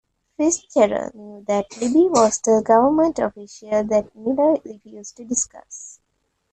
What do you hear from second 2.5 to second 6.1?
government official that Miller refused to discuss.